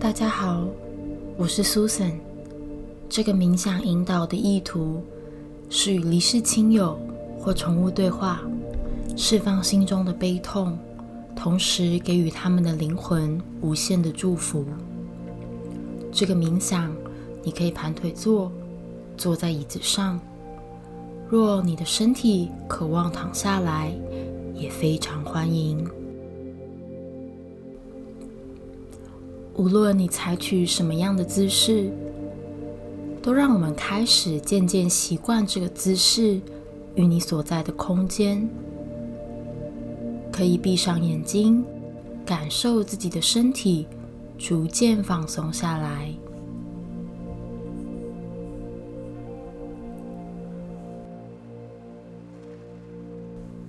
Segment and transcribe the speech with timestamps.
[0.00, 0.64] 大家好，
[1.36, 2.12] 我是 Susan。
[3.08, 5.02] 这个冥想引导的意图
[5.68, 6.96] 是与离世亲友
[7.36, 8.40] 或宠物对话，
[9.16, 10.78] 释放心中的悲痛，
[11.34, 14.64] 同时给予他们的灵魂无限的祝福。
[16.12, 16.94] 这个冥想，
[17.42, 18.52] 你可以盘腿坐，
[19.16, 20.20] 坐在椅子上。
[21.28, 23.92] 若你的身体渴望躺下来，
[24.54, 25.84] 也非常欢迎。
[29.58, 31.90] 无论你采取什么样的姿势，
[33.20, 36.40] 都让我们开始渐渐习惯这个姿势
[36.94, 38.48] 与你所在的空间。
[40.30, 41.64] 可以闭上眼睛，
[42.24, 43.84] 感受自己的身体
[44.38, 46.14] 逐渐放松下来。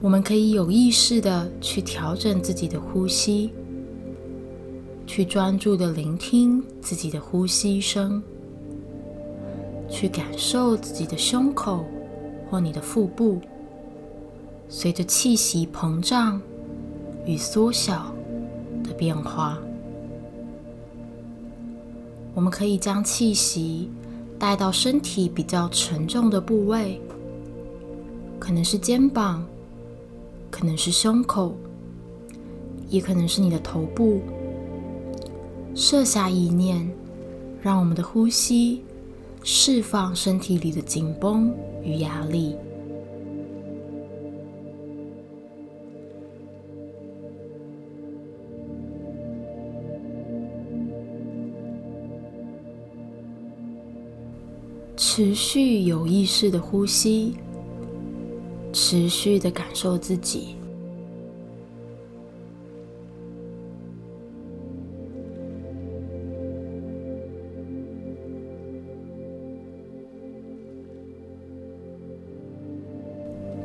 [0.00, 3.52] 我们可以有意识的去调整自己的呼吸，
[5.16, 8.22] 去专注的聆听自己的呼吸声，
[9.88, 11.86] 去感受自己的胸口
[12.50, 13.40] 或你的腹部
[14.68, 16.38] 随着气息膨胀
[17.24, 18.12] 与缩小
[18.84, 19.56] 的变化。
[22.34, 23.88] 我们可以将气息
[24.38, 27.00] 带到身体比较沉重的部位，
[28.38, 29.42] 可能是肩膀。
[30.50, 31.56] 可能是胸口，
[32.90, 34.20] 也可能是你的头部。
[35.76, 36.90] 设下意念，
[37.60, 38.82] 让我们的呼吸
[39.44, 42.56] 释放身体里的紧绷与压力，
[54.96, 57.34] 持续有意识的呼吸。
[58.72, 60.55] 持续的感受自己，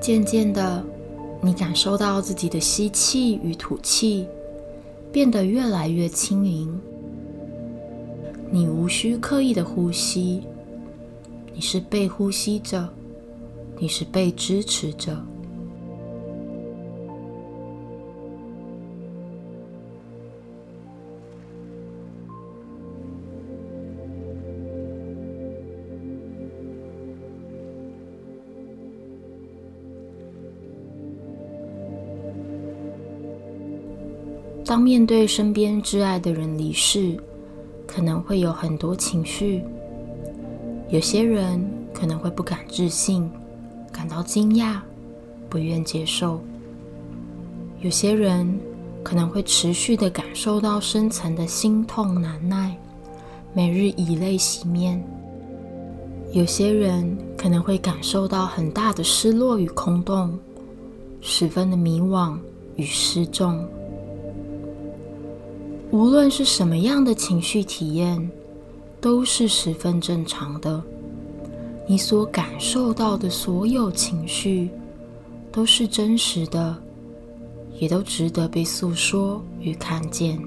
[0.00, 0.82] 渐渐的，
[1.42, 4.26] 你感受到自己的吸气与吐气
[5.12, 6.80] 变得越来越轻盈。
[8.50, 10.42] 你无需刻意的呼吸，
[11.54, 12.88] 你是被呼吸着。
[13.82, 15.16] 你是被支持着，
[34.80, 37.16] 面对身边挚爱的人离世，
[37.86, 39.62] 可能会有很多情绪。
[40.88, 43.30] 有些人可能会不敢置信。
[43.92, 44.78] 感到惊讶，
[45.48, 46.40] 不愿接受。
[47.80, 48.58] 有些人
[49.02, 52.76] 可能会持续的感受到深层的心痛难耐，
[53.52, 55.04] 每日以泪洗面。
[56.32, 60.38] 有些人可能会感受到很大的失落与空洞，
[61.20, 62.38] 十分的迷惘
[62.76, 63.68] 与失重。
[65.92, 68.30] 无论是什么样的情绪体验，
[69.00, 70.80] 都是十分正常的。
[71.86, 74.70] 你所感受到的所有情绪，
[75.50, 76.80] 都是真实的，
[77.80, 80.40] 也都值得被诉说与看见。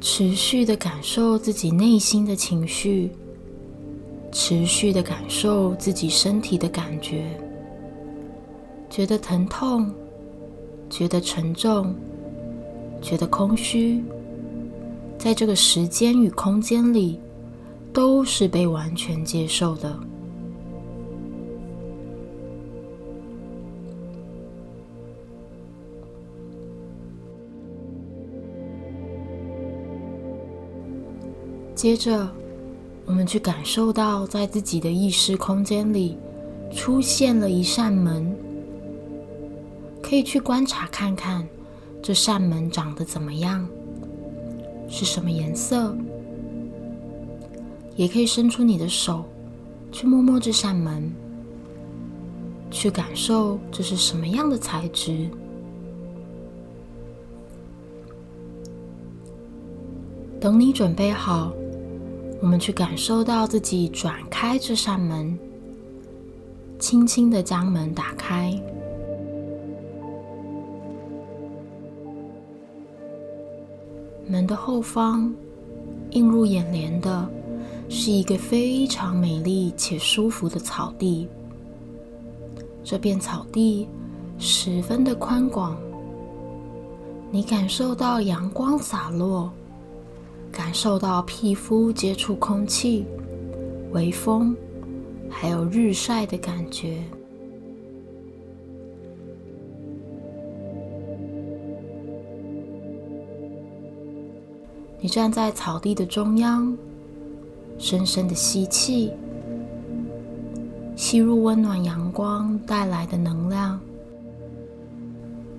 [0.00, 3.10] 持续的感受自己内心的情绪，
[4.34, 7.24] 持续的感受自己身体的感觉，
[8.90, 9.90] 觉得疼痛。
[10.90, 11.92] 觉得沉重，
[13.00, 14.04] 觉得空虚，
[15.18, 17.18] 在这个时间与空间里，
[17.92, 19.98] 都是被完全接受的。
[31.74, 32.28] 接着，
[33.06, 36.16] 我们去感受到，在自己的意识空间里，
[36.74, 38.34] 出现了一扇门。
[40.02, 41.46] 可以去观察看看，
[42.02, 43.66] 这扇门长得怎么样，
[44.88, 45.96] 是什么颜色？
[47.96, 49.24] 也可以伸出你的手，
[49.92, 51.12] 去摸摸这扇门，
[52.70, 55.28] 去感受这是什么样的材质。
[60.40, 61.52] 等你准备好，
[62.40, 65.38] 我们去感受到自己转开这扇门，
[66.78, 68.52] 轻轻的将门打开。
[74.26, 75.32] 门的后方，
[76.10, 77.28] 映入眼帘的
[77.88, 81.28] 是一个非常美丽且舒服的草地。
[82.82, 83.88] 这片草地
[84.38, 85.76] 十分的宽广，
[87.30, 89.50] 你感受到阳光洒落，
[90.54, 93.04] 感受到皮肤接触空气、
[93.90, 94.56] 微风，
[95.28, 97.02] 还有日晒的感觉。
[105.00, 106.74] 你站在草地的中央，
[107.76, 109.12] 深深的吸气。
[110.94, 113.80] 吸入温暖阳光带来的能量，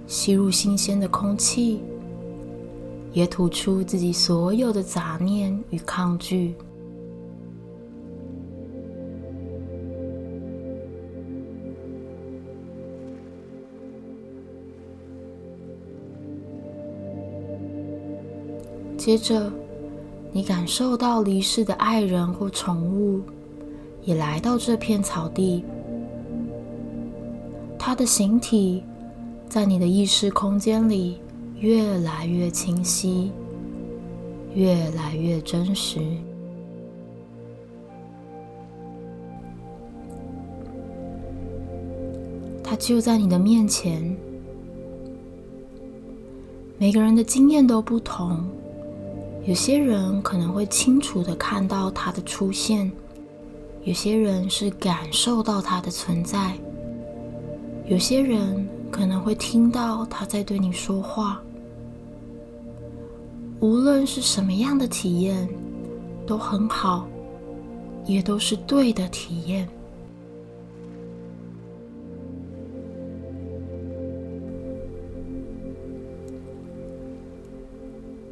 [0.08, 1.82] 吸入新鲜的空气，
[3.16, 6.54] 也吐出自己所有的杂念与抗拒。
[18.98, 19.52] 接着，
[20.32, 23.22] 你感受到离世的爱人或宠物。
[24.04, 25.64] 也来到这片草地，
[27.80, 28.84] 它的形体
[29.50, 31.18] 在你的意识空间里
[31.60, 33.32] 越来越清晰，
[34.54, 36.00] 越来越真实。
[42.64, 44.16] 它就在你的面前。
[46.78, 48.44] 每个人的经验都不同，
[49.46, 52.92] 有些人可能会清楚的看到它的出现。
[53.84, 56.54] 有些人是感受到它的存在，
[57.88, 61.42] 有些人可能会听到他在对你说话。
[63.60, 65.48] 无论是什么样的体验，
[66.28, 67.08] 都很好，
[68.06, 69.68] 也都是对的体验。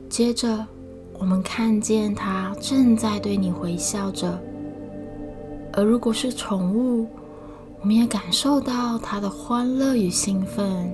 [0.10, 0.66] 接着，
[1.14, 4.40] 我们看见他正在对你微笑着。
[5.72, 7.08] 而如果是宠物，
[7.84, 10.90] 我们也感受到他的欢乐与兴奋。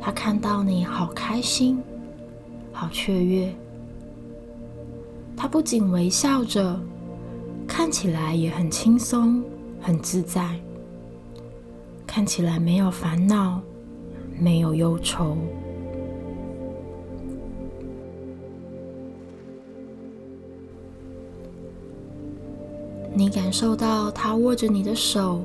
[0.00, 1.80] 他看到你好开心，
[2.72, 3.54] 好雀跃。
[5.36, 6.76] 他不仅微笑着，
[7.64, 9.40] 看起来也很轻松、
[9.80, 10.58] 很自在，
[12.08, 13.60] 看起来没有烦恼，
[14.36, 15.36] 没有忧愁。
[23.14, 25.44] 你感受到他握着你的手，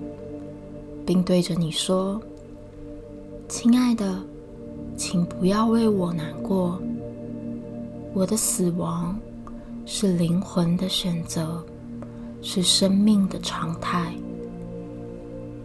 [1.05, 2.19] 并对着你说
[3.47, 4.19] ：“亲爱的，
[4.97, 6.79] 请不要为我难过。
[8.13, 9.17] 我的死亡
[9.85, 11.63] 是灵魂的选择，
[12.41, 14.13] 是生命的常态。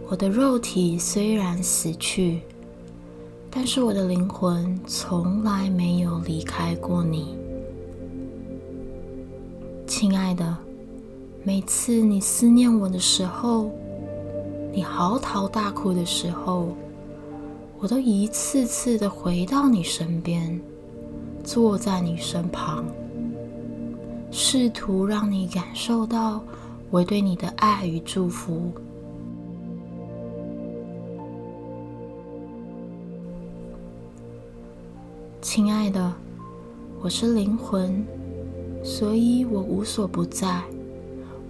[0.09, 2.41] 我的肉体虽然死去，
[3.51, 7.37] 但是我的灵魂从来没有离开过你，
[9.87, 10.57] 亲爱的。”
[11.43, 13.71] 每次你思念我的时候，
[14.73, 16.69] 你嚎啕大哭的时候，
[17.81, 20.61] 我都一次次的回到你身边，
[21.43, 22.85] 坐在你身旁，
[24.31, 26.41] 试图让你感受到
[26.89, 28.71] 我对你的爱与祝福。
[35.43, 36.13] 亲爱的，
[37.03, 38.05] 我是灵魂，
[38.85, 40.63] 所以我无所不在。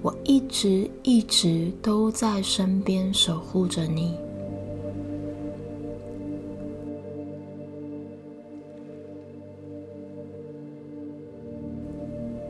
[0.03, 4.15] 我一直一直都在身边守护着你。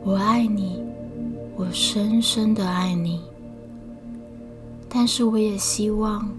[0.03, 0.81] 我爱你，
[1.55, 3.21] 我深深的爱你。
[4.87, 6.29] 但是我也希望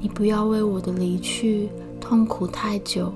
[0.00, 1.68] 你不要为我的离去
[2.00, 3.12] 痛苦太久，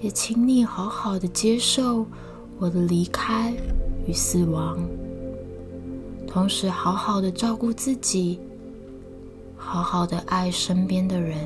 [0.00, 2.04] 也请你好好的接受
[2.58, 3.54] 我的离开
[4.06, 4.78] 与死亡。
[6.32, 8.40] 同时，好好的照顾自己，
[9.54, 11.36] 好好的爱身边的人。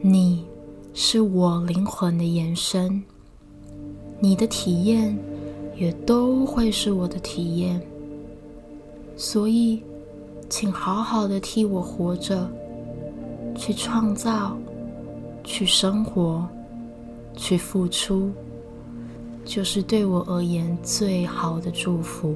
[0.00, 0.46] 你
[0.92, 3.02] 是我灵魂的延伸，
[4.20, 5.18] 你的体验
[5.76, 7.80] 也都会是我的体验。
[9.16, 9.82] 所以，
[10.48, 12.48] 请好好的替我活着，
[13.56, 14.56] 去创造，
[15.42, 16.46] 去生活。
[17.36, 18.30] 去付出，
[19.44, 22.34] 就是对我而言最好的祝福。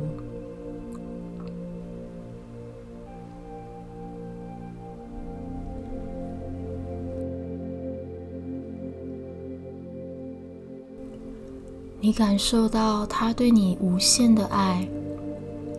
[12.01, 14.89] 你感受到他对你无限的爱，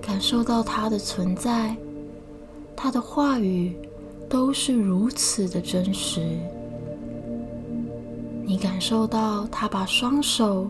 [0.01, 1.75] 感受到他的存在，
[2.75, 3.73] 他的话语
[4.27, 6.37] 都是如此的真实。
[8.49, 10.67] 你感受到他把双手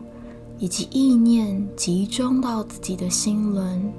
[0.58, 3.90] 以及意念集中到自己的心轮，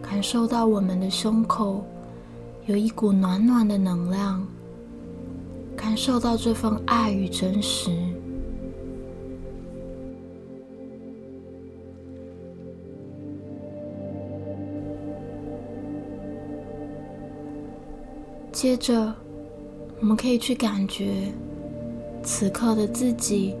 [0.00, 1.84] 感受到我们的胸口
[2.64, 4.42] 有一股暖暖的能量，
[5.76, 7.90] 感受到这份爱与真实。
[18.50, 19.14] 接着，
[20.00, 21.30] 我们可以去感觉
[22.22, 23.54] 此刻的自己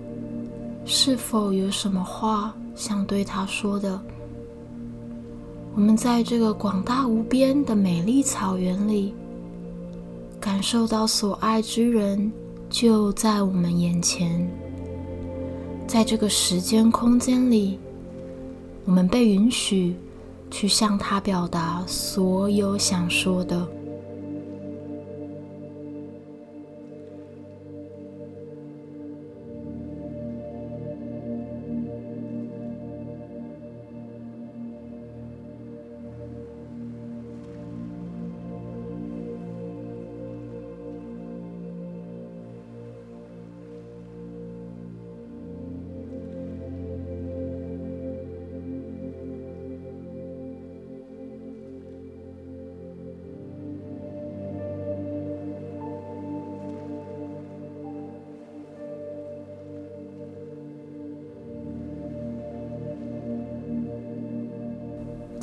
[0.84, 4.00] 是否有什么话想对他说的。
[5.74, 9.14] 我们在这个广大无边的美丽草原里，
[10.40, 12.32] 感受到所爱之人
[12.68, 14.48] 就在我们眼前。
[15.86, 17.78] 在这个时间空间里，
[18.84, 19.94] 我们被允许
[20.50, 23.66] 去向他表达所有想说的。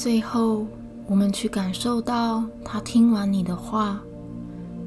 [0.06, 0.68] 最后，
[1.08, 4.00] 我们去感受到他听完你的话，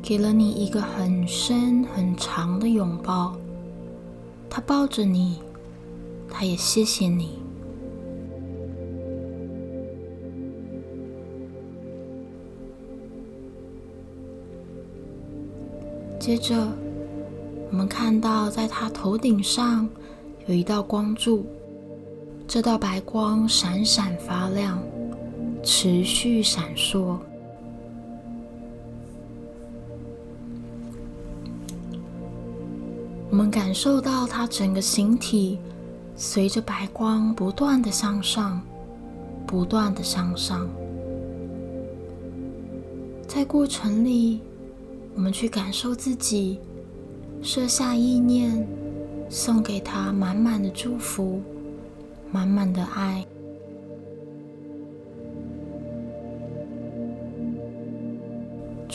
[0.00, 3.37] 给了你一个很深很长的拥抱。
[4.48, 5.40] 他抱着你，
[6.30, 7.30] 他也谢谢你。
[16.20, 16.54] 接着，
[17.72, 19.88] 我们看到在他头顶上
[20.46, 21.44] 有一道光柱，
[22.46, 24.80] 这道白光闪闪发亮。
[25.70, 27.18] 持续闪烁，
[33.28, 35.58] 我们感受到它整个形体
[36.16, 38.62] 随着白光不断的向上，
[39.46, 40.66] 不断的向上。
[43.26, 44.40] 在过程里，
[45.14, 46.58] 我们去感受自己，
[47.42, 48.66] 设下意念，
[49.28, 51.42] 送给他满满的祝福，
[52.32, 53.22] 满满的爱。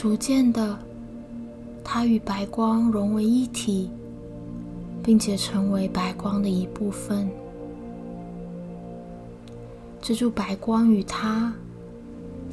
[0.04, 0.78] 逐渐的，
[1.82, 3.90] 它与白光融为一体，
[5.02, 7.26] 并且成为白光的一部分。
[10.02, 11.54] 这束白光与它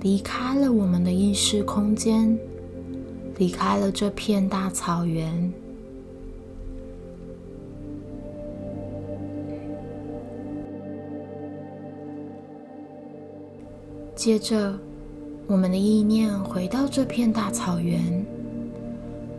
[0.01, 2.39] 离开了我们的意识空间，
[3.37, 5.53] 离开了这片大草原。
[14.15, 14.79] 接着。
[15.51, 18.25] 我们的意念回到这片大草原，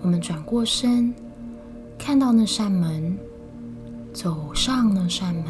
[0.02, 1.16] 我们转过身，
[1.98, 3.18] 看到那扇门，
[4.12, 5.46] 走上那扇门。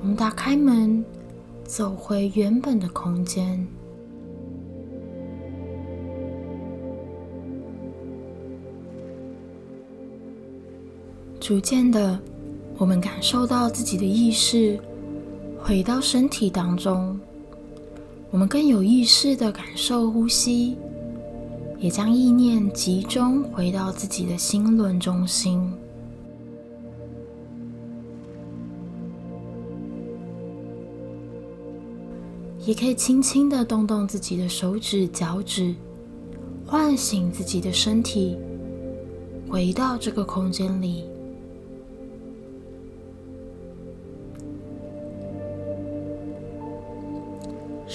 [0.00, 1.04] 我们打开门，
[1.64, 3.68] 走回原本的空间。
[11.38, 12.18] 逐渐的，
[12.78, 14.80] 我们感受到自己的意识
[15.58, 17.20] 回到身体当中。
[18.30, 20.76] 我们更有意识的感受呼吸，
[21.78, 25.72] 也将意念集中回到自己的心轮中心。
[32.66, 35.74] 也可以轻轻的动动自己的手指、脚趾，
[36.66, 38.36] 唤醒自己的身体，
[39.48, 41.04] 回到这个空间里。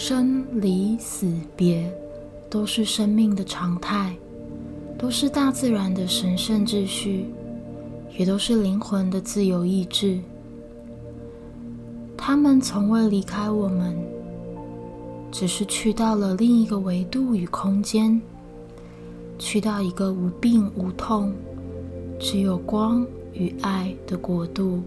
[0.05, 1.89] 生离死别
[2.49, 4.13] 都是生命的常态，
[4.97, 7.27] 都是大自然的神圣秩序，
[8.17, 10.19] 也都是灵魂的自由意志。
[12.17, 13.95] 他们从未离开我们，
[15.31, 18.21] 只是去到了另一个维度与空间，
[19.39, 21.31] 去到一个无病无痛、
[22.19, 24.81] 只有光与爱的国度。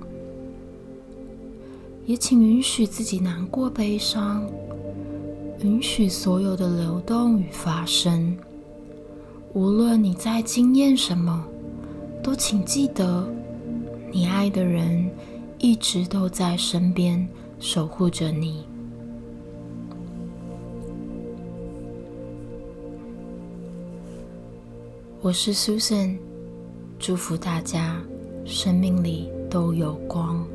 [2.04, 4.46] 也请允许自己难过、悲伤。
[5.62, 8.36] 允许所有的流动与发生。
[9.54, 11.44] 无论你在经验什么，
[12.22, 13.26] 都请记得，
[14.12, 15.10] 你爱的人
[15.58, 17.26] 一直都在身边
[17.58, 18.66] 守护着你。
[25.22, 26.18] 我是 Susan，
[26.98, 28.00] 祝福大家
[28.44, 30.46] 生命里都有光。